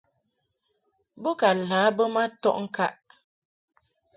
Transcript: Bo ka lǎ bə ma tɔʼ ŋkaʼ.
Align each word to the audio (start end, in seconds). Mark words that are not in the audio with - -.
Bo 1.21 1.31
ka 1.39 1.49
lǎ 1.69 1.79
bə 1.95 2.03
ma 2.13 2.23
tɔʼ 2.41 2.55
ŋkaʼ. 2.65 2.93